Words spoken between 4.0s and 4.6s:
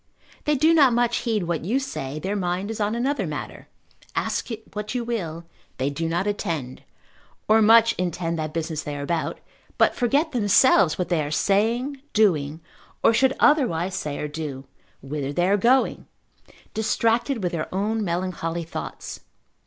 ask